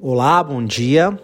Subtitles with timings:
[0.00, 1.18] Olá, bom dia.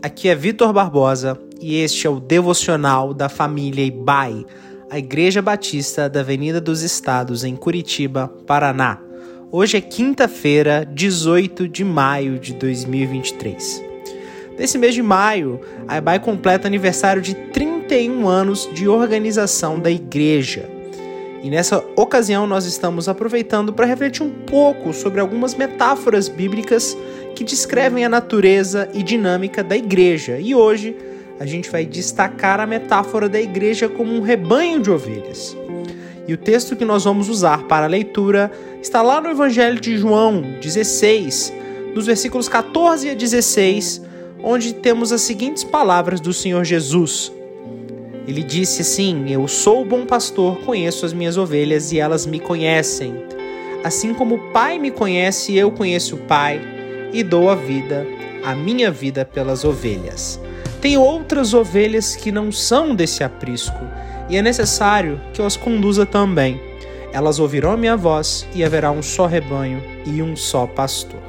[0.00, 4.46] Aqui é Vitor Barbosa e este é o devocional da família Ibai,
[4.88, 9.00] a Igreja Batista da Avenida dos Estados, em Curitiba, Paraná.
[9.50, 13.82] Hoje é quinta-feira, 18 de maio de 2023.
[14.56, 20.70] Nesse mês de maio, a Ibai completa aniversário de 31 anos de organização da igreja.
[21.42, 26.96] E nessa ocasião nós estamos aproveitando para refletir um pouco sobre algumas metáforas bíblicas
[27.34, 30.38] que descrevem a natureza e dinâmica da igreja.
[30.38, 30.96] E hoje
[31.38, 35.56] a gente vai destacar a metáfora da igreja como um rebanho de ovelhas.
[36.28, 38.52] E o texto que nós vamos usar para a leitura
[38.82, 41.52] está lá no Evangelho de João 16,
[41.94, 44.02] dos versículos 14 a 16,
[44.42, 47.32] onde temos as seguintes palavras do Senhor Jesus.
[48.28, 52.38] Ele disse assim: Eu sou o bom pastor, conheço as minhas ovelhas e elas me
[52.38, 53.24] conhecem.
[53.82, 56.79] Assim como o Pai me conhece, eu conheço o Pai
[57.12, 58.06] e dou a vida,
[58.44, 60.40] a minha vida pelas ovelhas.
[60.80, 63.80] Tenho outras ovelhas que não são desse aprisco,
[64.28, 66.60] e é necessário que eu as conduza também.
[67.12, 71.20] Elas ouvirão a minha voz e haverá um só rebanho e um só pastor.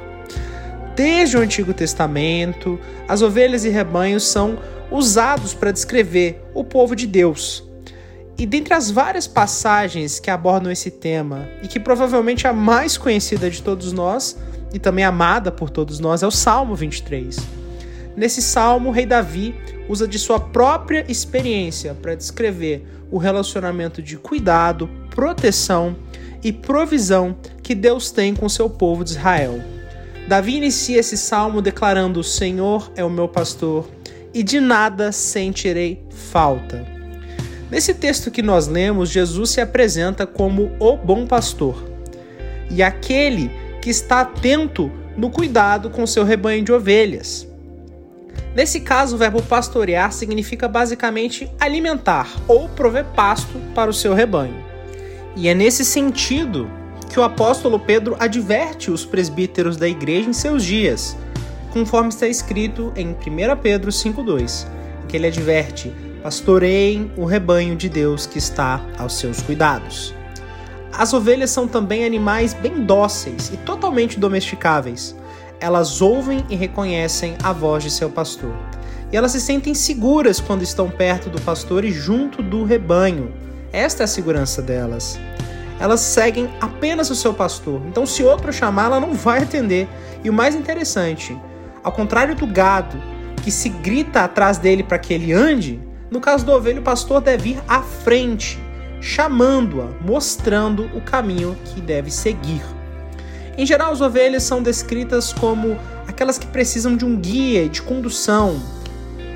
[0.94, 4.58] Desde o Antigo Testamento, as ovelhas e rebanhos são
[4.90, 7.64] usados para descrever o povo de Deus.
[8.38, 13.50] E dentre as várias passagens que abordam esse tema, e que provavelmente a mais conhecida
[13.50, 14.38] de todos nós,
[14.72, 17.36] e também amada por todos nós, é o Salmo 23.
[18.16, 19.54] Nesse salmo, o rei Davi
[19.88, 25.96] usa de sua própria experiência para descrever o relacionamento de cuidado, proteção
[26.42, 29.60] e provisão que Deus tem com seu povo de Israel.
[30.28, 33.88] Davi inicia esse salmo declarando: O Senhor é o meu pastor
[34.32, 36.86] e de nada sentirei falta.
[37.70, 41.82] Nesse texto que nós lemos, Jesus se apresenta como o bom pastor
[42.70, 43.50] e aquele
[43.82, 47.46] que está atento no cuidado com seu rebanho de ovelhas.
[48.54, 54.64] Nesse caso, o verbo pastorear significa basicamente alimentar ou prover pasto para o seu rebanho.
[55.34, 56.70] E é nesse sentido
[57.10, 61.16] que o apóstolo Pedro adverte os presbíteros da igreja em seus dias
[61.72, 63.16] conforme está escrito em 1
[63.62, 64.66] Pedro 5,2,
[65.08, 65.92] que ele adverte:
[66.22, 70.14] Pastoreiem o rebanho de Deus que está aos seus cuidados.
[70.92, 75.16] As ovelhas são também animais bem dóceis e totalmente domesticáveis.
[75.58, 78.54] Elas ouvem e reconhecem a voz de seu pastor.
[79.10, 83.32] E elas se sentem seguras quando estão perto do pastor e junto do rebanho.
[83.72, 85.18] Esta é a segurança delas.
[85.80, 87.80] Elas seguem apenas o seu pastor.
[87.88, 89.88] Então, se outro chamar, ela não vai atender.
[90.22, 91.36] E o mais interessante,
[91.82, 92.96] ao contrário do gado,
[93.42, 95.80] que se grita atrás dele para que ele ande,
[96.10, 98.58] no caso do ovelho, o pastor deve ir à frente,
[99.02, 102.62] chamando-a, mostrando o caminho que deve seguir.
[103.58, 105.76] Em geral, as ovelhas são descritas como
[106.06, 108.62] aquelas que precisam de um guia de condução.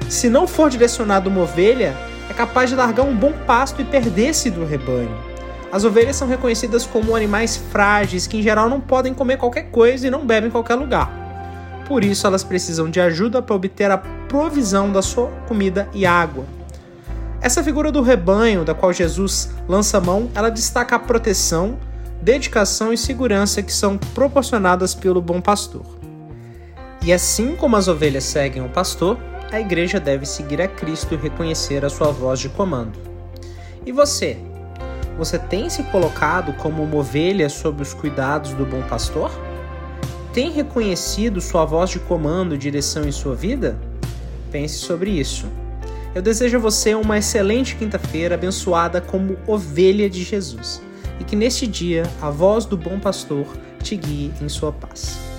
[0.08, 1.96] Se não for direcionado uma ovelha,
[2.30, 5.14] é capaz de largar um bom pasto e perder-se do rebanho.
[5.72, 10.06] As ovelhas são reconhecidas como animais frágeis que, em geral, não podem comer qualquer coisa
[10.06, 11.10] e não bebem em qualquer lugar.
[11.88, 16.55] Por isso, elas precisam de ajuda para obter a provisão da sua comida e água.
[17.46, 21.78] Essa figura do rebanho, da qual Jesus lança mão, ela destaca a proteção,
[22.20, 25.86] dedicação e segurança que são proporcionadas pelo bom pastor.
[27.04, 29.16] E assim como as ovelhas seguem o pastor,
[29.52, 32.98] a igreja deve seguir a Cristo e reconhecer a sua voz de comando.
[33.86, 34.38] E você?
[35.16, 39.30] Você tem se colocado como uma ovelha sob os cuidados do bom pastor?
[40.32, 43.78] tem reconhecido sua voz de comando e direção em sua vida?
[44.50, 45.46] Pense sobre isso.
[46.16, 50.80] Eu desejo a você uma excelente quinta-feira abençoada como ovelha de Jesus
[51.20, 53.46] e que neste dia a voz do bom pastor
[53.82, 55.35] te guie em sua paz.